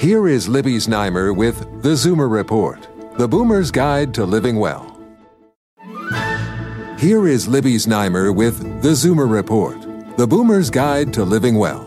[0.00, 4.98] Here is Libby Znaimer with The Zoomer Report, the Boomer's Guide to Living Well.
[6.98, 9.78] Here is Libby Znaimer with The Zoomer Report,
[10.16, 11.84] the Boomer's Guide to Living Well.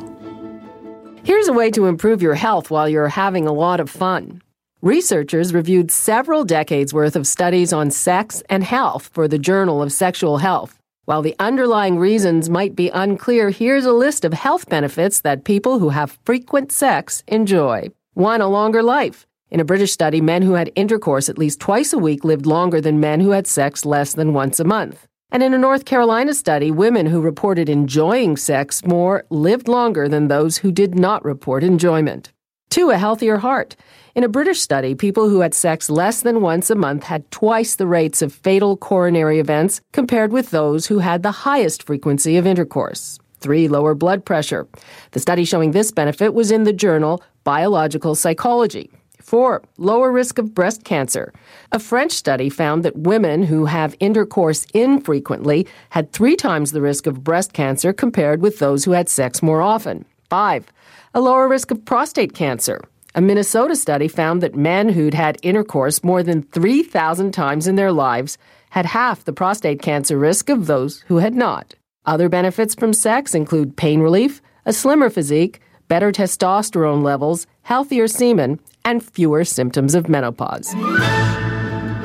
[1.23, 4.43] Here's a way to improve your health while you're having a lot of fun.
[4.83, 9.91] Researchers reviewed several decades worth of studies on sex and health for the Journal of
[9.91, 10.77] Sexual Health.
[11.05, 15.79] While the underlying reasons might be unclear, here's a list of health benefits that people
[15.79, 17.89] who have frequent sex enjoy.
[18.15, 18.41] 1.
[18.41, 19.25] A longer life.
[19.49, 22.79] In a British study, men who had intercourse at least twice a week lived longer
[22.79, 25.07] than men who had sex less than once a month.
[25.31, 30.27] And in a North Carolina study, women who reported enjoying sex more lived longer than
[30.27, 32.31] those who did not report enjoyment.
[32.69, 33.75] Two, a healthier heart.
[34.13, 37.75] In a British study, people who had sex less than once a month had twice
[37.75, 42.45] the rates of fatal coronary events compared with those who had the highest frequency of
[42.45, 43.17] intercourse.
[43.43, 44.69] Three, lower blood pressure.
[45.11, 48.89] The study showing this benefit was in the journal Biological Psychology.
[49.21, 51.33] Four, lower risk of breast cancer.
[51.73, 57.05] A French study found that women who have intercourse infrequently had three times the risk
[57.05, 60.05] of breast cancer compared with those who had sex more often.
[60.29, 60.71] Five,
[61.13, 62.79] a lower risk of prostate cancer.
[63.13, 67.91] A Minnesota study found that men who'd had intercourse more than 3,000 times in their
[67.91, 68.37] lives
[68.69, 71.75] had half the prostate cancer risk of those who had not.
[72.05, 78.59] Other benefits from sex include pain relief, a slimmer physique, better testosterone levels, healthier semen,
[78.83, 80.73] and fewer symptoms of menopause.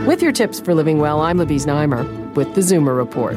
[0.06, 3.36] With your tips for living well, I'm Libby Znaimer with the Zoomer Report.